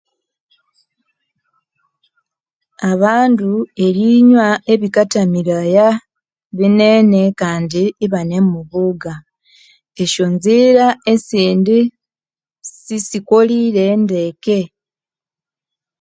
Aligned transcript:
Abandu 2.91 3.49
erinywa 3.85 4.47
ebikathamiraya 4.73 5.87
binene 6.57 7.21
kandi 7.41 7.81
ibanemuvuga 8.05 9.13
esyo 10.03 10.25
nzira 10.35 10.85
esindi 11.13 11.77
sisikolire 12.83 13.85
ndeke 14.03 14.59